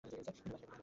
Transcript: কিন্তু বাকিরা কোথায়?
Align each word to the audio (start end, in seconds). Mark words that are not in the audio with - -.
কিন্তু 0.03 0.17
বাকিরা 0.19 0.53
কোথায়? 0.53 0.77